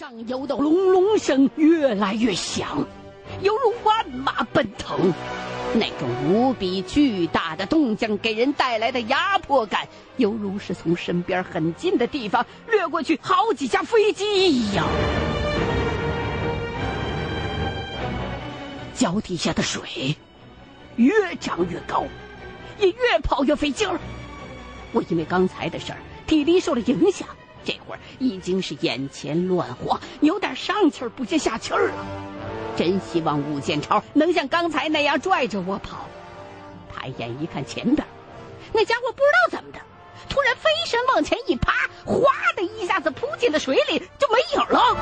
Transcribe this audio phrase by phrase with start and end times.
[0.00, 2.86] 上游的隆隆声越来越响，
[3.42, 5.12] 犹如万马奔腾。
[5.74, 9.86] 那种无比巨大的动静给人带来的压迫感，
[10.16, 14.86] 犹如是从身边很近的地方掠过去好几架飞机一样。
[18.94, 20.16] 脚底下的水
[20.96, 22.04] 越涨越高，
[22.78, 24.00] 也越跑越费劲儿。
[24.92, 27.28] 我因为刚才的事儿，体力受了影响。
[27.64, 31.94] 这会儿已经是眼前乱晃，有点上气儿不接下气儿了。
[32.76, 36.06] 真希望武建超能像刚才那样拽着我跑。
[36.94, 38.06] 抬眼一看前边，
[38.72, 39.78] 那家伙不知道怎么的，
[40.28, 41.72] 突然飞身往前一趴，
[42.04, 44.96] 哗的一下子扑进了水里，就没影了。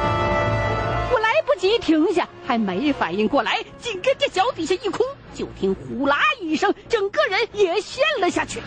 [1.11, 6.19] 我来不及停下，还没反应过来，紧跟着脚底下一空，就听呼啦
[6.49, 8.63] 一声，整个人也陷了下去。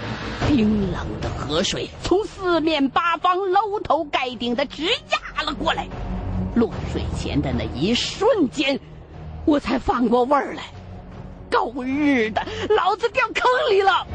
[0.47, 5.87] 冰冷的河水从四面八方、楼头盖顶的直压了过来。
[6.53, 8.79] 落水前的那一瞬间，
[9.45, 10.65] 我才放过味儿来。
[11.49, 14.05] 狗日的，老子掉坑里了！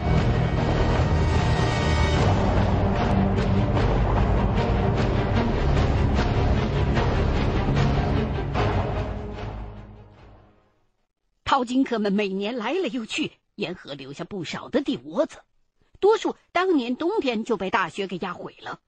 [11.44, 15.38] 淘金客们每年来了又去，沿河留下不少的地窝子。
[15.98, 18.80] 多数当年冬天就被大雪给压毁了，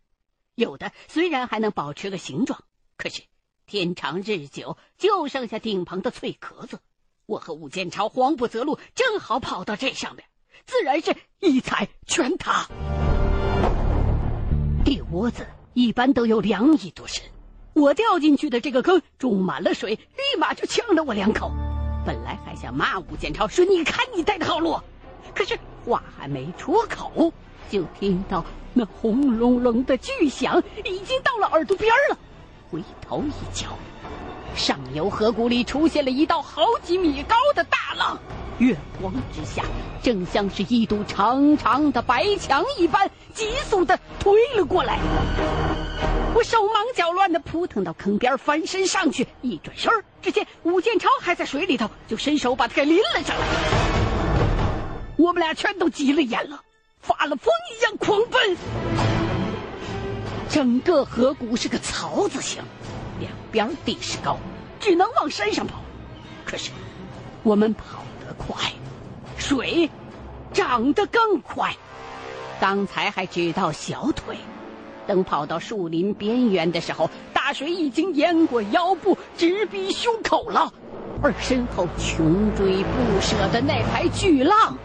[0.54, 2.62] 有的虽然还能保持个形状，
[2.96, 3.22] 可是
[3.66, 6.80] 天长日久就剩下顶棚的脆壳子。
[7.26, 10.24] 我和武建超慌不择路，正好跑到这上面，
[10.64, 12.66] 自然是一踩全塌。
[14.84, 17.22] 地窝子一般都有两米多深，
[17.74, 21.50] 我掉进去的这个坑注满了水，立马就呛了我两口。
[22.08, 24.80] 本来还想骂武建超说：“你看你带的好路。”
[25.36, 27.30] 可是话还没出口，
[27.68, 28.42] 就听到
[28.72, 32.16] 那轰隆隆的巨响已经到了耳朵边了。
[32.70, 33.76] 回头一瞧，
[34.56, 38.18] 上游河谷里出现了一道好几米高的大浪，
[38.56, 39.62] 月光之下，
[40.02, 44.98] 正像是一堵长长的白墙一般，急速的推了过来。
[46.34, 53.46] 我手忙脚乱的扑腾到坑边，翻身上去，一转身只见武建超还在水里头，就伸手把他给拎了上来。
[55.16, 56.62] 我们俩全都急了眼了，
[57.00, 58.56] 发了疯一样狂奔。
[60.48, 62.62] 整个河谷是个槽字形，
[63.20, 64.38] 两边地势高，
[64.78, 65.80] 只能往山上跑。
[66.44, 66.70] 可是
[67.42, 68.72] 我们跑得快，
[69.36, 69.90] 水
[70.52, 71.74] 涨得更快。
[72.60, 74.36] 刚才还只到小腿，
[75.08, 80.70] 等跑到树林边缘的时候，大水已经淹过腰部，直逼胸口了。
[81.22, 84.76] 而身后穷追不舍的那排巨浪。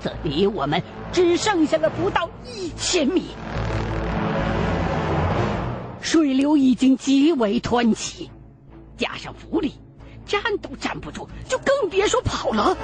[0.00, 3.26] 则离我们只剩下了不到一千米，
[6.00, 8.30] 水流已经极为湍急，
[8.96, 9.74] 加上浮力，
[10.24, 12.76] 站都站不住，就更别说跑了。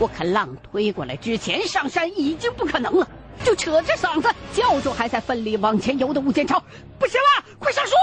[0.00, 3.06] 我看浪推过来之前上山已经不可能了，
[3.44, 6.62] 就扯着嗓子叫住还在奋力往前游的吴建超
[6.98, 7.94] ：“不行了，快上树！”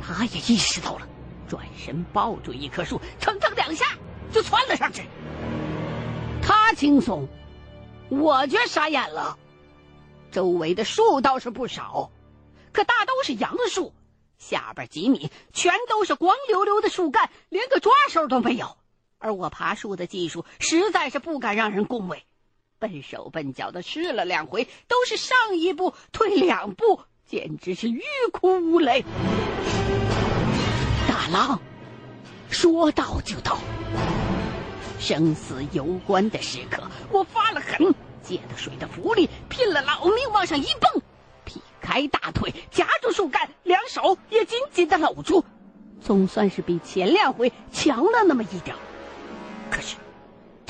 [0.00, 1.06] 他也意识到了，
[1.48, 3.86] 转身抱住一棵树，蹭蹭两下
[4.32, 5.02] 就窜了上去。
[6.42, 7.28] 他轻松。
[8.08, 9.38] 我却傻眼了，
[10.32, 12.10] 周围的树倒是不少，
[12.72, 13.94] 可大都是杨树，
[14.36, 18.76] 下边几米全都是光溜溜的树干，连个抓手都没有。
[19.18, 22.24] 而我爬树的技术实在是不敢让人恭维，
[22.80, 28.00] 笨手笨脚的试了两回，都是上一步退两步，简直是欲
[28.32, 29.04] 哭无泪。
[31.06, 31.60] 大浪
[32.48, 33.58] 说到就到。
[34.98, 41.02] 生死攸关的时刻，我发了狠，借着水的浮力，拼了老命往上一蹦，
[41.44, 45.44] 劈开大腿，夹住树干，两手也紧紧的搂住，
[46.00, 48.74] 总算是比前两回强了那么一点。
[49.70, 49.96] 可是，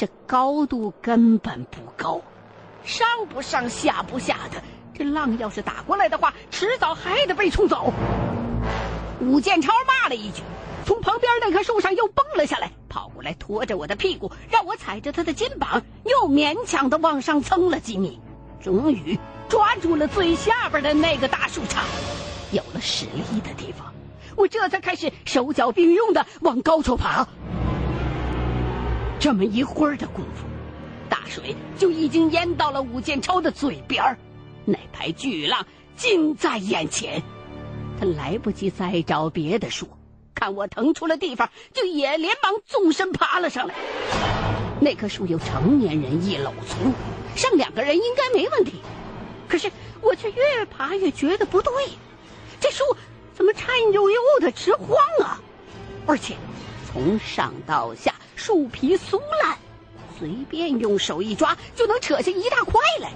[0.00, 2.24] 这高度根本不够，
[2.84, 4.62] 上不上下不下的，
[4.94, 7.92] 这浪要是打过来的话，迟早还得被冲走。
[9.20, 10.42] 武建超骂了一句。
[10.86, 18.18] 从旁边那棵树上又蹦了下来，跑过来拖着我的屁股，让我踩着他的肩膀，又勉强的往上蹭了几米，
[18.58, 19.18] 终于
[19.50, 21.82] 抓住了最下边的那个大树杈。
[22.52, 23.92] 有了实力的地方，
[24.34, 27.28] 我这才开始手脚并用的往高处爬。
[29.20, 30.46] 这么一会儿的功夫，
[31.10, 34.16] 大水就已经淹到了武建超的嘴边
[34.64, 37.22] 那排巨浪近在眼前，
[38.00, 39.90] 他来不及再找别的树。
[40.34, 43.74] 看我腾出了地方，就也连忙纵身爬了上来。
[44.80, 46.90] 那棵树有成年人一搂粗，
[47.36, 48.80] 上两个人应该没问题。
[49.50, 49.70] 可是
[50.00, 51.72] 我却越爬越觉得不对，
[52.58, 52.84] 这树
[53.34, 55.42] 怎么颤悠悠的直晃啊？
[56.06, 56.36] 而且
[56.90, 59.58] 从上到下树皮酥烂，
[60.18, 63.12] 随便用手一抓就能扯下一大块来。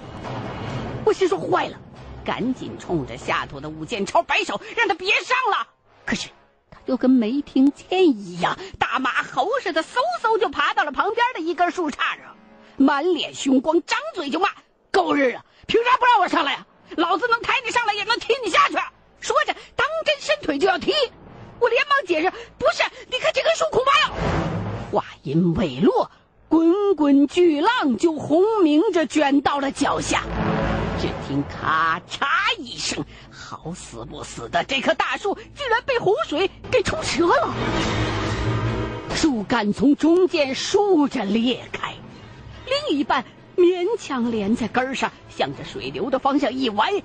[1.07, 1.79] 我心说坏了，
[2.27, 5.67] 赶紧冲着下头的武建超摆手，让他别上了。
[6.05, 6.29] 可是
[6.71, 12.37] 他就跟没听见一样，大马猴似的，嗖嗖就爬到了旁边的一根树杈上，
[12.77, 14.51] 满脸凶光，张嘴就骂
[14.93, 16.67] ：“狗日的，凭啥不让我上来呀？
[16.97, 18.75] 老子能抬你上来，也能踢你下去！”
[19.21, 20.93] 说着，当真伸腿就要踢。
[21.61, 24.15] 我连忙解释：“不是，你看这根树恐怕要……”
[24.95, 26.09] 话音未落，
[26.49, 30.23] 滚滚巨浪就轰鸣着卷到了脚下。
[31.01, 32.27] 只听咔嚓
[32.59, 37.53] 一声，好死不死的，这棵大树居然被洪水给冲折了，
[39.17, 41.95] 树干从中间竖着裂开，
[42.67, 43.25] 另一半
[43.57, 47.03] 勉强连在根上，向着水流的方向一歪，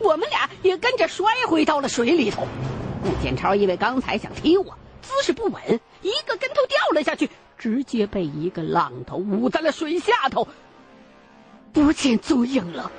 [0.00, 2.46] 我们俩也跟着摔回到了水里头。
[3.02, 10.46] 顾建超因为刚才想踢我，姿势不稳，一个跟头掉了下去，直接被一个浪头捂在了水下头，
[11.72, 12.90] 不见踪影了。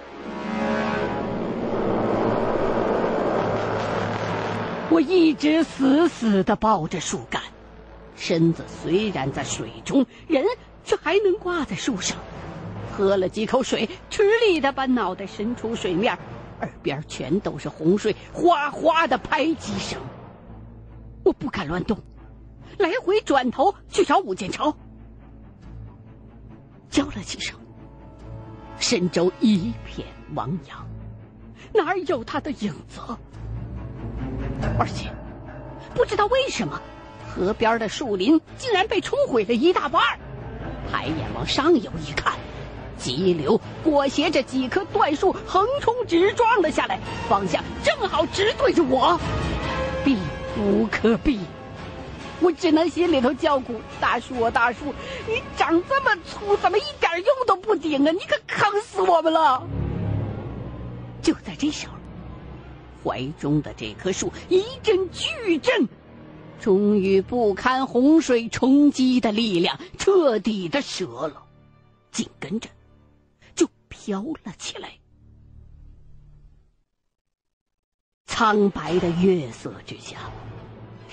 [4.89, 7.41] 我一直死死的抱着树干，
[8.15, 10.45] 身子虽然在水中，人
[10.83, 12.17] 却还能挂在树上。
[12.95, 16.15] 喝了几口水，吃力的把脑袋伸出水面，
[16.61, 19.99] 耳边全都是洪水哗哗的拍击声。
[21.23, 21.97] 我不敢乱动，
[22.77, 24.75] 来回转头去找武建超，
[26.89, 27.57] 叫了几声，
[28.77, 30.87] 神州一片汪洋，
[31.73, 32.99] 哪儿有他的影子？
[34.79, 35.11] 而且，
[35.93, 36.81] 不知道为什么，
[37.27, 40.01] 河边的树林竟然被冲毁了一大半
[40.91, 42.33] 抬眼往上游一看，
[42.97, 49.19] 急流裹挟着几棵断树横冲直撞了下来，方向正好直对着我，
[50.03, 50.17] 避
[50.57, 51.39] 无可避。
[52.43, 54.93] 我只能心里头叫苦：大树啊，大树，
[55.27, 58.11] 你长这么粗，怎么一点用都不顶啊？
[58.11, 59.65] 你可坑死我们了！
[61.21, 61.93] 就在这时候。
[63.03, 65.89] 怀中的这棵树一阵巨震，
[66.61, 71.43] 终于不堪洪水冲击的力量，彻底的折了，
[72.11, 72.69] 紧跟着
[73.55, 74.91] 就飘了起来。
[78.25, 80.17] 苍白的月色之下，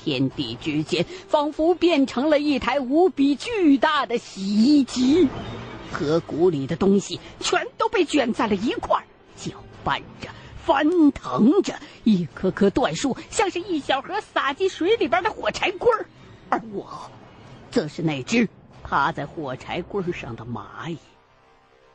[0.02, 5.28] 天地之间仿佛变成了一台无比巨大的洗衣机，
[5.92, 9.04] 河谷里的东西全都被卷在了一块儿，
[9.36, 9.52] 搅
[9.84, 10.28] 拌着。
[10.62, 11.74] 翻腾着，
[12.04, 16.06] 一棵棵断树像是一小盒撒进水里边的火柴棍儿，
[16.50, 17.10] 而我，
[17.70, 18.48] 则是那只
[18.82, 20.98] 趴在火柴棍上的蚂蚁，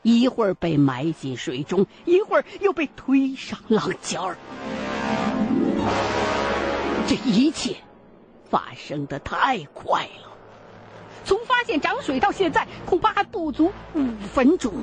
[0.02, 4.36] 一会儿被埋进水中，一会儿又被推上浪尖儿。
[7.08, 7.76] 这一切
[8.50, 10.32] 发生的太快了，
[11.24, 14.74] 从发现涨水到现在，恐怕还不足五分钟。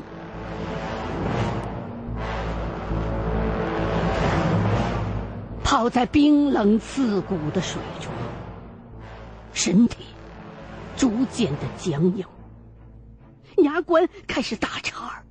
[5.62, 8.12] 泡在冰冷刺骨的水中，
[9.54, 10.04] 身体
[10.98, 12.26] 逐渐的僵硬，
[13.56, 15.24] 牙关开始打颤，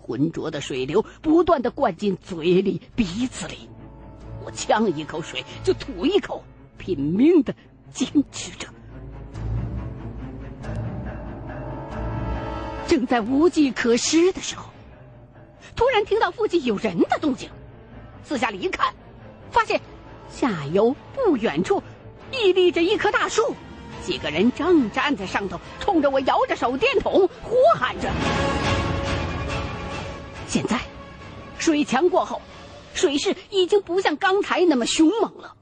[0.00, 3.68] 浑浊的水流不断的灌进嘴里、鼻子里，
[4.42, 6.42] 我呛一口水就吐一口，
[6.78, 7.54] 拼命的
[7.92, 8.68] 坚持着。
[12.86, 14.70] 正在无计可施的时候，
[15.74, 17.50] 突然听到附近有人的动静，
[18.22, 18.94] 四下里一看。
[19.50, 19.80] 发现
[20.30, 21.82] 下游不远处
[22.32, 23.54] 屹立着一棵大树，
[24.02, 28.10] 几个人正站在上头，冲着我摇着手电筒呼喊着。
[30.48, 30.78] 现在
[31.58, 32.42] 水墙过后，
[32.94, 35.54] 水势已经不像刚才那么凶猛了。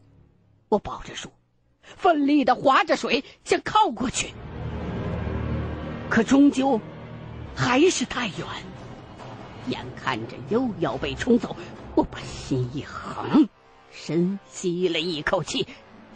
[0.72, 1.28] 我抱着树，
[1.82, 4.32] 奋力的划着水，想靠过去，
[6.08, 6.80] 可终究
[7.54, 8.38] 还是太远。
[9.66, 11.54] 眼看着又要被冲走，
[11.94, 13.50] 我把心一横。
[13.90, 15.66] 深吸了一口气，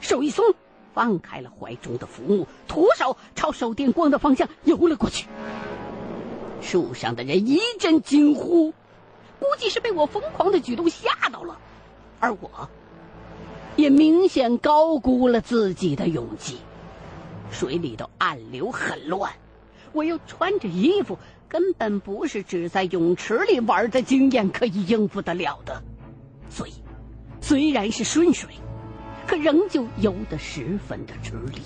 [0.00, 0.54] 手一松，
[0.94, 5.26] 放开了怀中的浮木，徒手朝手电光的方向游了过去。
[6.62, 8.72] 树上的人一阵惊呼，
[9.38, 11.58] 估计是被我疯狂的举动吓到了，
[12.20, 12.70] 而我，
[13.76, 16.58] 也明显高估了自己的勇气。
[17.50, 19.32] 水里的暗流很乱，
[19.92, 21.16] 我又穿着衣服，
[21.48, 25.82] 根本不是只在泳池里玩的经验可以应付得了的，
[26.48, 26.72] 所以。
[27.38, 28.50] 虽然是顺水，
[29.24, 31.60] 可仍旧游得十分的吃力。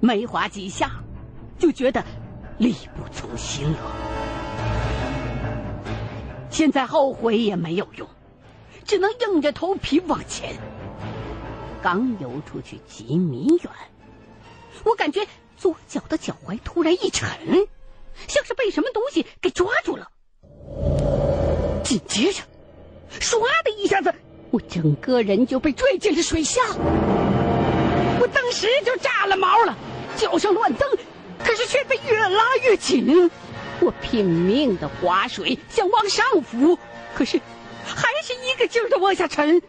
[0.00, 0.90] 没划几下，
[1.58, 2.02] 就觉得
[2.56, 3.78] 力不从心了。
[6.48, 8.08] 现在后悔也没有用，
[8.88, 10.56] 只能硬着头皮往前。
[11.82, 13.70] 刚游出去几米远，
[14.82, 15.24] 我感觉
[15.58, 17.28] 左脚的脚踝突然一沉，
[18.26, 20.08] 像是被什么东西给抓住了。
[21.84, 22.42] 紧接着，
[23.20, 24.12] 唰的一下子，
[24.50, 26.62] 我整个人就被拽进了水下。
[26.72, 29.76] 我当时就炸了毛了，
[30.16, 30.88] 脚上乱蹬，
[31.44, 33.30] 可是却被越拉越紧。
[33.80, 36.78] 我拼命的划水，想往上浮，
[37.14, 37.38] 可是
[37.88, 39.62] 还是一个劲儿的往下沉。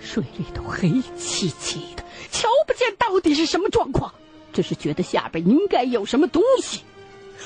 [0.00, 4.12] 水里头黑漆漆的，瞧不见到底是什么状况，
[4.52, 6.82] 只是觉得下边应该有什么东西。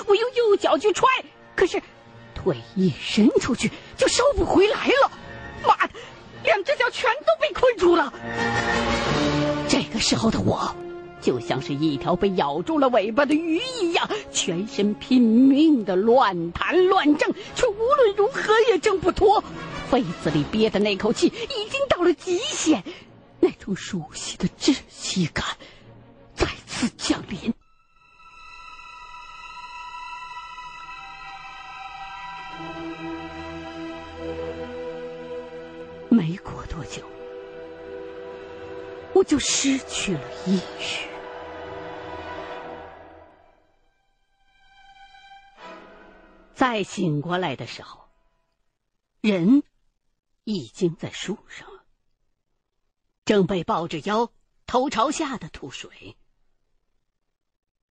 [0.06, 1.08] 我用右脚去踹，
[1.54, 1.80] 可是
[2.34, 5.10] 腿一伸出去就收不回来了。
[5.66, 5.92] 妈的，
[6.44, 8.12] 两只脚全都被困住了。
[9.68, 10.74] 这个时候的我，
[11.20, 19.44] 就像是一条被咬住了尾巴的鱼一样，全身拼命的乱弹乱挣，却无论如何也挣不脱。
[19.90, 22.84] 肺子里憋的那口气已经到了极限，
[23.40, 25.44] 那种熟悉的窒息感
[26.32, 27.52] 再次降临。
[36.08, 37.02] 没过多久，
[39.12, 41.08] 我就失去了意识。
[46.54, 47.98] 再醒过来的时候，
[49.20, 49.64] 人。
[50.52, 51.84] 已经在树上了，
[53.24, 54.32] 正被抱着腰，
[54.66, 56.16] 头朝下的吐水。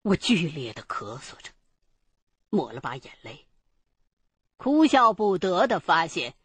[0.02, 1.50] 我剧烈的咳嗽着，
[2.48, 3.46] 抹了把眼泪，
[4.56, 6.36] 哭笑不得的发现，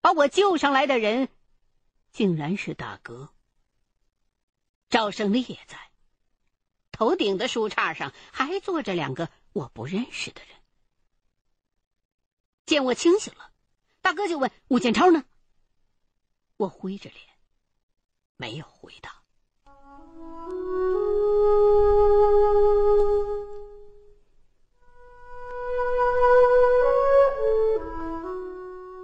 [0.00, 1.28] 把我救上来的人，
[2.12, 3.34] 竟然是大哥。
[4.88, 5.90] 赵胜利也在，
[6.92, 10.56] 头顶的树杈上还坐着两个我不认识的人。
[12.66, 13.49] 见我清醒了。
[14.02, 15.24] 大哥就问吴建超呢？
[16.56, 17.20] 我灰着脸，
[18.36, 19.10] 没有回答。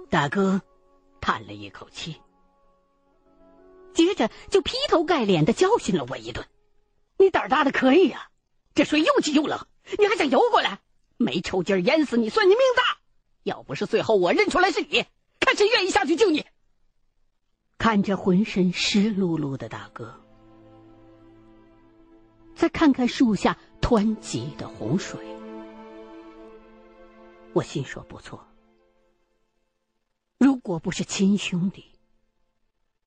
[0.09, 0.61] 大哥
[1.21, 2.21] 叹了一口气，
[3.93, 6.47] 接着就劈头盖脸的教训了我一顿
[7.17, 8.29] ：“你胆大的可以呀，
[8.73, 10.79] 这水又急又冷，你还想游过来？
[11.17, 12.96] 没抽筋淹死你，算你命大。”
[13.47, 15.05] 要不是最后我认出来是你，
[15.39, 16.45] 看谁愿意下去救你。
[17.77, 20.21] 看着浑身湿漉漉的大哥，
[22.55, 25.25] 再看看树下湍急的洪水，
[27.53, 28.45] 我心说不错。
[30.37, 31.85] 如果不是亲兄弟，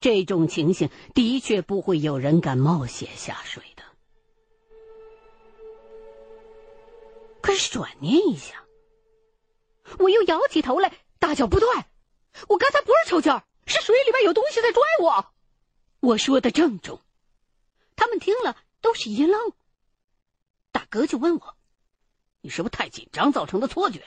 [0.01, 3.83] 这种情形的确不会有人敢冒险下水的。
[7.43, 8.70] 可是转念一想。
[9.99, 11.69] 我又摇起头来，大叫：“不对，
[12.49, 15.33] 我刚才不是抽筋儿，是水里边有东西在拽我。”
[16.01, 17.01] 我说的郑重，
[17.97, 19.53] 他们听了都是一愣。
[20.73, 21.57] 大哥就问我
[22.41, 24.05] ：“你是不是太紧张造成的错觉？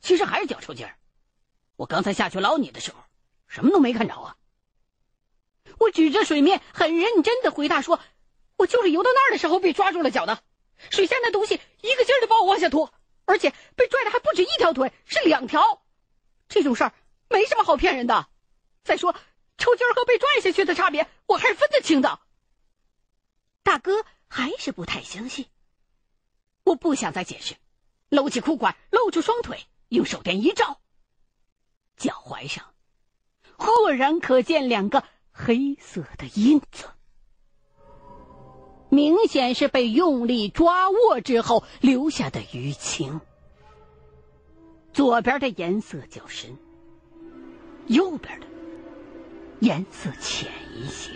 [0.00, 0.96] 其实还是脚抽筋儿。
[1.76, 2.98] 我刚才下去捞你的时候，
[3.48, 4.36] 什么都没看着啊。”
[5.78, 8.00] 我指着水面，很认真的回答说
[8.56, 10.42] ：“我就是游到那儿的时候被抓住了脚的，
[10.90, 12.92] 水下那东西一个劲儿的把我往下拖。”
[13.26, 15.82] 而且被拽的还不止一条腿，是两条。
[16.48, 16.94] 这种事儿
[17.28, 18.28] 没什么好骗人的。
[18.82, 19.14] 再说，
[19.58, 22.20] 抽筋儿和被拽下去的差别，我还是分得清的。
[23.62, 25.46] 大哥还是不太相信。
[26.62, 27.56] 我不想再解释，
[28.08, 30.80] 搂起裤管，露出双腿，用手电一照，
[31.96, 32.74] 脚踝上
[33.56, 36.90] 豁然可见两个黑色的印子。
[38.88, 43.20] 明显是被用力抓握之后留下的淤青。
[44.92, 46.56] 左边的颜色较深，
[47.86, 48.46] 右边的
[49.60, 51.10] 颜色浅一些。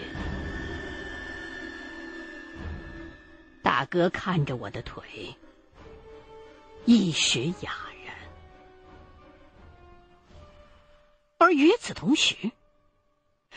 [3.62, 5.34] 大哥看着我的腿，
[6.84, 7.72] 一时哑
[8.04, 8.14] 然。
[11.38, 12.34] 而与此同时，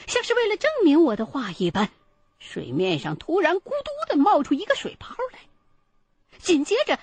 [0.08, 1.90] 像是为了证明我的话一般。
[2.44, 5.40] 水面上突然咕嘟的冒出一个水泡来，
[6.40, 7.00] 紧接着，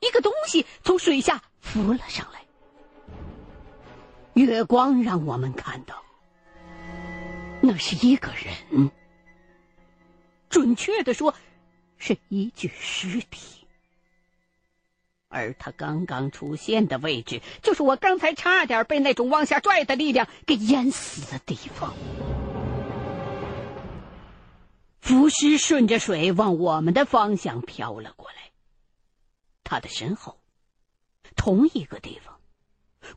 [0.00, 2.40] 一个东西从水下浮了上来。
[4.32, 6.02] 月光让我们看到，
[7.60, 8.90] 那是一个人，
[10.48, 11.34] 准确的说，
[11.98, 13.66] 是一具尸体。
[15.28, 21.94] 而他刚刚出现的位置，就是我刚才差点被那种往下拽的力量给淹死的地方。
[25.00, 28.36] 浮尸顺着水往我们的方向飘了过来。
[29.64, 30.40] 他的身后，
[31.36, 32.40] 同一个地方，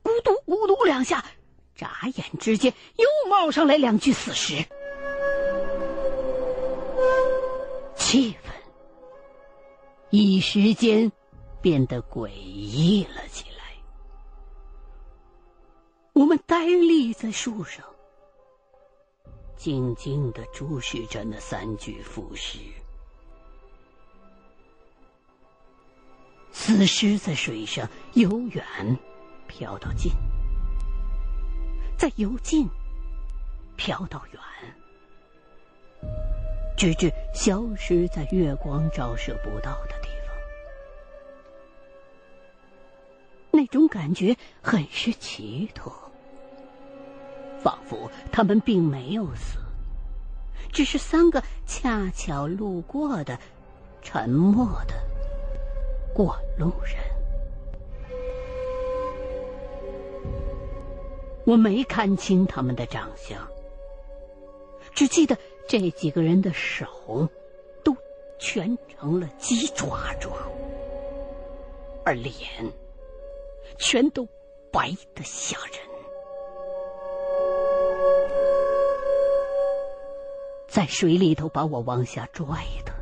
[0.03, 1.25] 咕嘟咕嘟两下，
[1.75, 4.65] 眨眼之间又冒上来两具死尸。
[7.95, 8.51] 气氛
[10.09, 11.11] 一时间
[11.61, 13.75] 变得诡异了起来。
[16.13, 17.85] 我们呆立在树上，
[19.61, 22.57] 静静的注视着那三具腐尸。
[26.51, 28.65] 死尸在水上由远
[29.47, 30.11] 飘到近，
[31.95, 32.67] 再由近
[33.75, 34.41] 飘到远，
[36.75, 40.35] 直至消失在月光照射不到的地方。
[43.51, 46.00] 那种感觉很是奇特，
[47.63, 49.57] 仿佛他们并没有死，
[50.71, 53.37] 只是三个恰巧路过的
[54.01, 54.93] 沉默的。
[56.13, 56.97] 过路人，
[61.45, 63.47] 我没看清他们的长相，
[64.93, 65.37] 只记得
[65.69, 67.29] 这几个人的手
[67.81, 67.95] 都
[68.39, 70.35] 蜷成了鸡爪状，
[72.03, 72.35] 而脸
[73.79, 74.27] 全都
[74.69, 75.90] 白的吓人。
[80.71, 82.45] 在水里头把我往下拽
[82.85, 82.93] 的，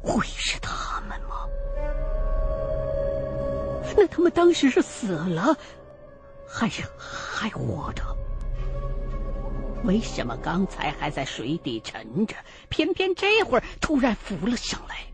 [0.00, 1.48] 会是他们吗？
[3.96, 5.56] 那他们当时是死了，
[6.46, 8.16] 还是还活着？
[9.82, 12.36] 为什么刚才还在水底沉着，
[12.68, 15.04] 偏偏这会儿突然浮了上来？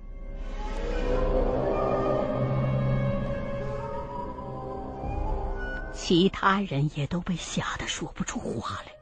[5.95, 8.93] 其他人也都被吓得说不出话来。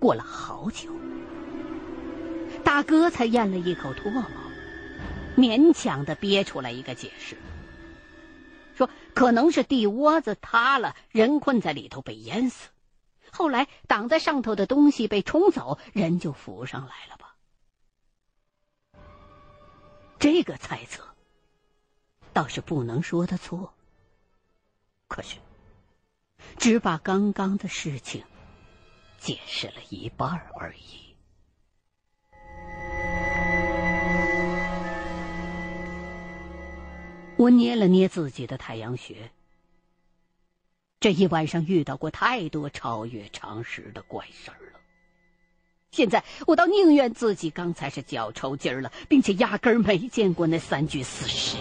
[0.00, 0.90] 过了好久，
[2.64, 4.24] 大哥才咽了一口唾沫。
[5.36, 7.36] 勉强的憋出来一个解释，
[8.74, 12.70] 说可能是地窝子塌了，人困在里头被淹死，
[13.30, 17.36] 后来挡在上头的东西被冲走，人就浮上来了吧。
[20.18, 21.04] 这个猜测
[22.32, 23.72] 倒是不能说的错，
[25.06, 25.36] 可是
[26.56, 28.24] 只把刚刚的事情
[29.18, 31.14] 解释了一半而已。
[37.36, 39.30] 我捏了捏自己的太阳穴。
[41.00, 44.80] 这一晚上遇到过太多超越常识的怪事儿了，
[45.92, 51.56] 现在我倒宁愿自己刚才是脚抽筋了，并且压根儿没见过那三具死尸。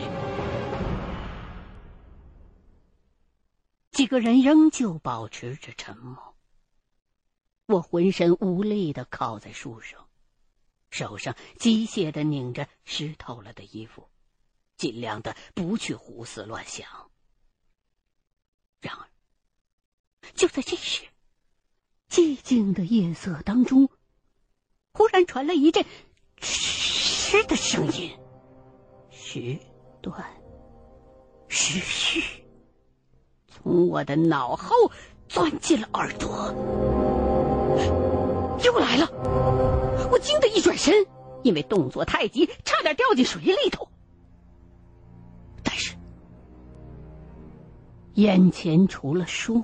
[3.91, 6.36] 几个人仍旧保持着沉默。
[7.67, 10.07] 我浑身无力的靠在树上，
[10.89, 14.07] 手上机械的拧着湿透了的衣服。
[14.77, 16.87] 尽量的不去胡思乱想。
[18.79, 19.09] 然而，
[20.33, 21.03] 就在这时，
[22.09, 23.89] 寂静的夜色当中，
[24.93, 25.83] 忽然传来一阵
[26.37, 28.17] “嗤”的声音，
[29.09, 29.59] 时
[29.99, 30.23] 断
[31.49, 32.45] 时续，
[33.47, 34.69] 从我的脑后
[35.27, 37.16] 钻进了耳朵。
[38.67, 39.09] 又来了！
[40.11, 40.93] 我惊得一转身，
[41.41, 43.87] 因为动作太急，差点掉进水里头。
[45.63, 45.95] 但是
[48.15, 49.63] 眼前除了树，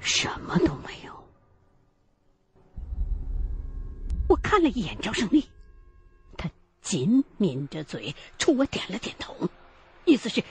[0.00, 1.12] 什么都没有。
[4.28, 5.48] 我看了一眼赵胜利，
[6.36, 9.36] 他紧抿着嘴冲我点了点头，
[10.04, 10.42] 意思是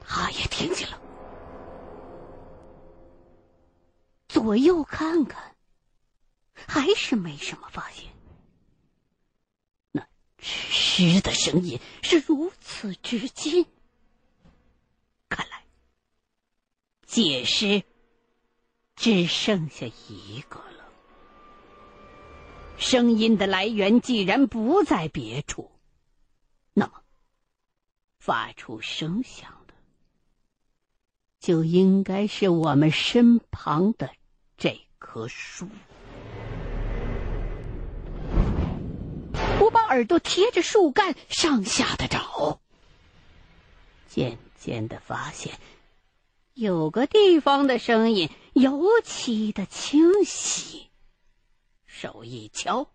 [0.00, 0.98] 他也听见了。
[4.28, 5.56] 左右看看，
[6.54, 8.12] 还是没什么发现。
[9.92, 10.06] 那
[10.38, 13.66] 吃的声音是如此之近。
[15.28, 15.64] 看来
[17.04, 17.82] 解释
[18.94, 20.92] 只剩下一个了。
[22.78, 25.70] 声音的来源既然不在别处，
[26.74, 27.02] 那么
[28.18, 29.55] 发出声响
[31.46, 34.10] 就应该是我们身旁的
[34.58, 35.68] 这棵树。
[39.60, 42.58] 我把耳朵贴着树干上下的找，
[44.08, 45.56] 渐渐的发现。
[46.54, 50.90] 有个地方的声音尤其的清晰，
[51.86, 52.90] 手一敲，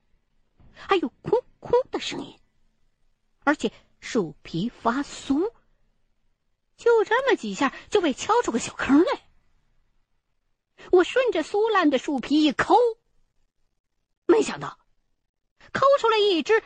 [0.74, 2.38] 还有“空空”的声音，
[3.46, 5.50] 而且树皮发酥，
[7.02, 9.22] 就这么几下就被敲出个小坑来。
[10.92, 12.76] 我顺着酥烂的树皮一抠，
[14.28, 14.78] 没想到
[15.74, 16.62] 抠出来一只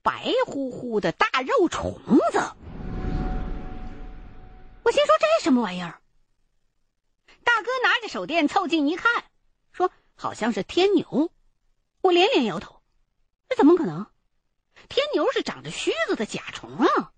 [0.00, 2.00] 白乎乎的大肉虫
[2.30, 2.38] 子。
[4.84, 6.00] 我心说这什么玩意儿？
[7.42, 9.24] 大哥拿着手电凑近一看，
[9.72, 11.32] 说：“好像是天牛。
[12.00, 12.80] 我连连摇头，
[13.48, 14.06] 这怎么可能？
[14.88, 17.12] 天牛是长着须子的甲虫啊！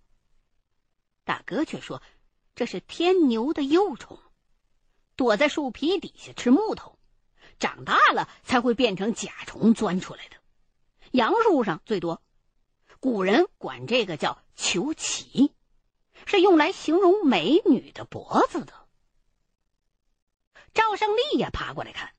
[1.25, 2.03] 大哥却说，
[2.55, 4.19] 这是天牛的幼虫，
[5.17, 6.99] 躲在树皮底下吃木头，
[7.59, 10.37] 长大了才会变成甲虫钻出来的。
[11.13, 12.23] 杨树上最多，
[13.01, 15.53] 古人管这个叫球旗，
[16.27, 18.73] 是用来形容美女的脖子的。
[20.75, 22.15] 赵胜利也爬过来看，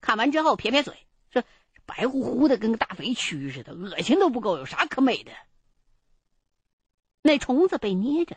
[0.00, 1.42] 看完之后撇撇嘴说。
[1.86, 5.32] 白乎乎的，跟个大肥蛆似的，恶心都不够，有啥可美的？
[7.22, 8.36] 那虫子被捏着，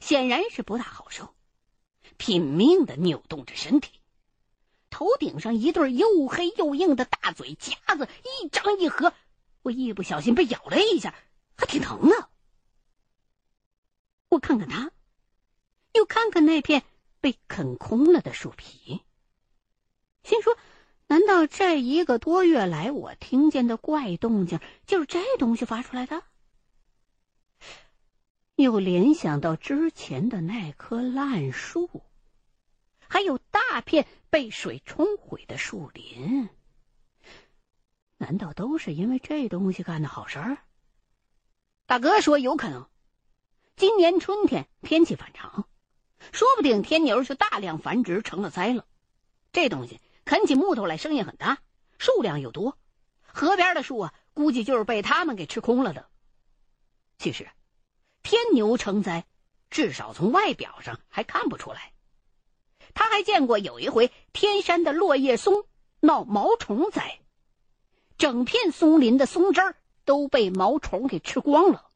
[0.00, 1.34] 显然是不大好受，
[2.16, 4.00] 拼命的扭动着身体，
[4.90, 8.08] 头顶上一对又黑又硬的大嘴夹子
[8.42, 9.12] 一张一合，
[9.62, 11.14] 我一不小心被咬了一下，
[11.56, 12.28] 还挺疼的。
[14.28, 14.90] 我看看他，
[15.92, 16.82] 又看看那片
[17.20, 19.02] 被啃空了的树皮，
[20.22, 20.56] 心说。
[21.10, 26.22] 难道这一个多月来，我听见的怪动静就是这东西发出来的？
[28.58, 32.02] 又联想到之前的那棵烂树，
[33.06, 36.48] 还有大片被水冲毁的树林，
[38.16, 40.58] 难道都是因为这东西干的好事儿？
[41.86, 42.88] 大哥说有可能。
[43.76, 45.68] 今年春天天气反常，
[46.32, 48.84] 说不定天牛就大量繁殖成了灾了。
[49.52, 50.00] 这东西。
[50.24, 51.58] 啃起木头来，声音很大，
[51.96, 52.76] 数量又多。
[53.22, 56.10] 河边的树啊，估计就是被他们给吃空了的。
[57.16, 57.48] 其实，
[58.28, 59.24] 天牛成灾，
[59.70, 61.94] 至少从外表上还看不出来。
[62.92, 65.64] 他还见过有一回，天山的落叶松
[66.00, 67.20] 闹毛虫灾，
[68.18, 71.90] 整片松林的松枝儿都被毛虫给吃光了，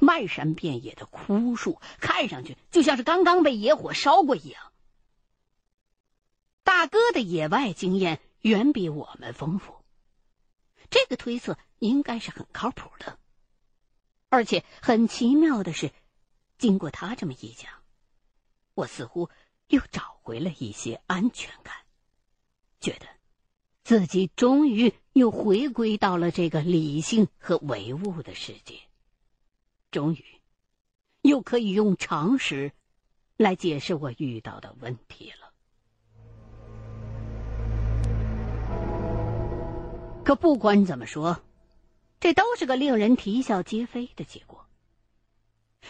[0.00, 4.72] 漫山遍野的枯树，看上去就像是刚刚被野火烧过一样。
[6.64, 9.76] 大哥的野外经验远比我们丰富，
[10.90, 13.16] 这个推测应该是很靠谱的。
[14.30, 15.90] 而且很奇妙的是，
[16.58, 17.70] 经过他这么一讲，
[18.74, 19.30] 我似乎
[19.68, 21.74] 又找回了一些安全感，
[22.80, 23.06] 觉得
[23.84, 28.74] 自己终于又回归到了这个理性和唯物的世界，
[29.90, 30.24] 终于
[31.22, 32.72] 又可以用常识
[33.36, 35.48] 来解释我遇到的问题了。
[40.22, 41.40] 可不管怎么说，
[42.20, 44.66] 这都是个令人啼笑皆非的结果。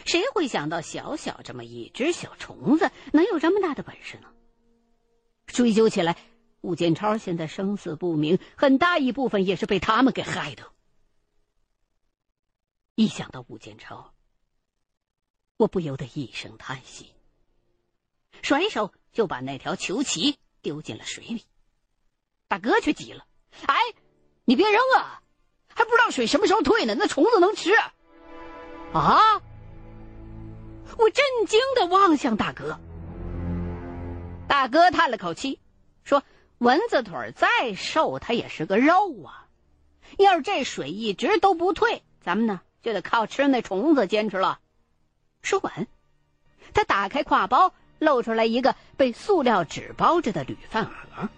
[0.05, 4.33] 谁会想到小小这么一只小虫子能有这么大的本事呢？
[5.47, 6.17] 追究起来，
[6.61, 10.71] 武建超现在生死不明，很大一部分也是被他们给害的。
[12.95, 14.13] 一想到武建超，
[15.57, 17.15] 我不由得一声叹息，
[18.43, 21.45] 甩手就把那条球旗丢进了水里。
[22.47, 23.27] 大哥却急了
[23.67, 23.75] ：“哎！”
[24.45, 25.23] 你别扔啊！
[25.79, 27.71] 还不知道水什么时候退呢，那虫子能吃。
[28.93, 29.41] 啊！
[30.97, 32.81] 我震惊的望向大哥。
[34.49, 35.61] 大哥叹了口气，
[36.03, 36.25] 说
[36.59, 39.47] ：“蚊子腿再瘦，它也是个肉啊。
[40.19, 44.59] 要是这水一直都不退，咱们呢就得靠吃那虫子坚持了。”
[45.43, 45.87] 说完，
[46.75, 51.29] 他打开挎包，露出来一个被塑料纸包着的铝饭盒，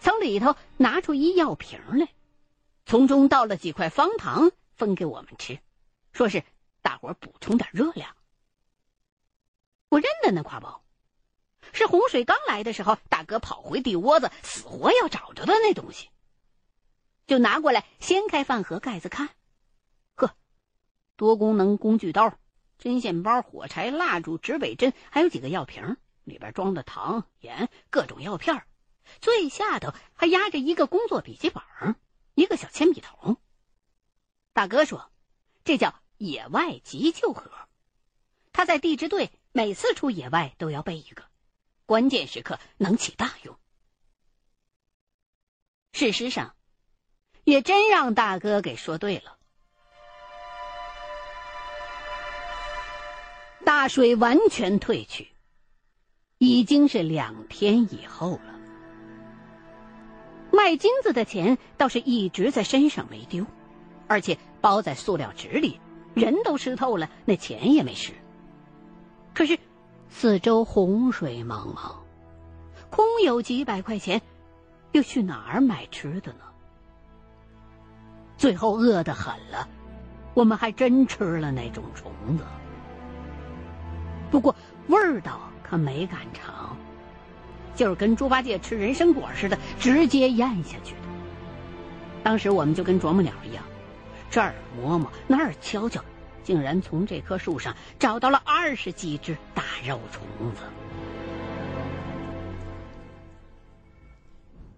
[0.00, 2.06] 从里头拿出一药瓶来。
[2.86, 5.58] 从中倒了几块方糖分给我们吃，
[6.12, 6.44] 说是
[6.82, 8.16] 大伙补充点热量。
[9.88, 10.84] 我认得那挎包，
[11.72, 16.10] 是洪水刚来的时候，大哥跑回地窝子死活要找着的那东西。
[17.26, 19.30] 就拿过来掀开饭盒盖子看，
[20.14, 20.36] 呵，
[21.16, 22.38] 多功能工具刀、
[22.78, 28.62] 针线包、火柴、蜡烛、指北针，还有几个药瓶，里边装的糖、盐、各种药片
[29.20, 31.96] 最下头还压着一个工作笔记本。
[32.36, 33.38] 一个小铅笔头。
[34.52, 35.10] 大哥说
[35.64, 37.50] ：“这叫野外急救盒。”
[38.52, 41.24] 他在地质队每次出野外都要备一个，
[41.86, 43.58] 关键时刻能起大用。
[45.92, 46.54] 事实上，
[47.44, 49.38] 也真让大哥给说对了。
[53.64, 55.32] 大水完全退去，
[56.38, 58.55] 已经是两天以后了。
[60.56, 63.44] 卖金子的钱倒是一直在身上没丢，
[64.08, 65.78] 而且包在塑料纸里，
[66.14, 68.14] 人都湿透了，那钱也没湿。
[69.34, 69.58] 可是，
[70.08, 71.96] 四周洪水茫茫，
[72.88, 74.22] 空有几百块钱，
[74.92, 76.38] 又去哪儿买吃的呢？
[78.38, 79.68] 最后饿得很了，
[80.32, 82.44] 我们还真吃了那种虫子，
[84.30, 84.56] 不过
[84.88, 86.75] 味道可没敢尝。
[87.76, 91.00] 就是跟猪八戒吃人参果似的，直接咽下去的。
[92.24, 93.62] 当时我们就跟啄木鸟一样，
[94.30, 96.02] 这儿摸摸，那儿瞧瞧，
[96.42, 100.62] 竟然从这棵树上找到了二十几只大肉虫子。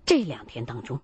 [0.04, 1.00] 这两天当中，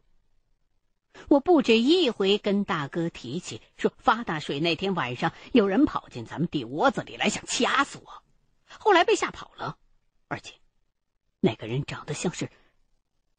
[1.28, 8.22] 我不止一回跟大哥提起，说发大水那天晚上有人跑进咱们地窝子里来，想掐死我，
[8.78, 9.76] 后来被吓跑了，
[10.28, 10.54] 而且。
[11.44, 12.48] 那个人长得像是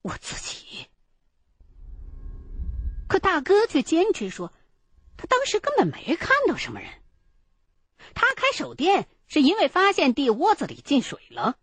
[0.04, 0.86] 我自己，
[3.08, 4.54] 可大哥却坚持说，
[5.18, 6.92] 他当时根本没看到什么人。
[8.14, 11.58] 他开手电是因为发现地窝子里进水了，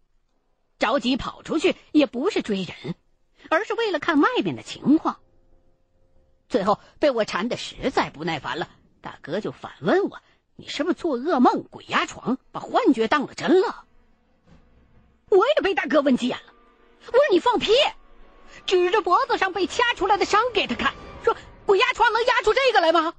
[0.80, 2.96] 着急跑出去也不是追人，
[3.48, 5.20] 而是为了看外面的情况。
[6.48, 8.68] 最后被我缠的实在不耐烦了，
[9.00, 10.20] 大哥就反问我
[10.58, 13.86] ：“你是不是做噩梦、鬼压床，把幻觉当了真了？”
[15.32, 16.52] 我也被大哥问急眼了，
[17.06, 17.72] 我说你放屁，
[18.66, 20.92] 指着脖子上被掐出来的伤给他看，
[21.24, 23.14] 说鬼压床能压出这个来吗？